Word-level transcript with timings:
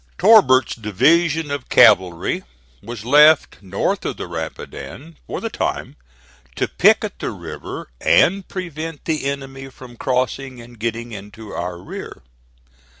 Torbert's 0.17 0.73
division 0.73 1.51
of 1.51 1.69
cavalry 1.69 2.43
was 2.81 3.05
left 3.05 3.61
north 3.61 4.03
of 4.03 4.17
the 4.17 4.25
Rapidan, 4.25 5.19
for 5.27 5.39
the 5.39 5.51
time, 5.51 5.95
to 6.55 6.67
picket 6.67 7.19
the 7.19 7.29
river 7.29 7.87
and 8.01 8.47
prevent 8.47 9.05
the 9.05 9.25
enemy 9.25 9.69
from 9.69 9.95
crossing 9.95 10.59
and 10.59 10.79
getting 10.79 11.11
into 11.11 11.53
our 11.53 11.77
rear. 11.77 12.23